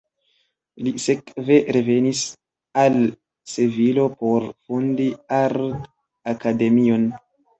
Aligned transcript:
Li 0.85 0.91
sekve 1.01 1.57
revenis 1.77 2.21
al 2.85 2.97
Sevilo 3.53 4.07
por 4.23 4.47
fondi 4.69 5.07
art-akademion. 5.43 7.07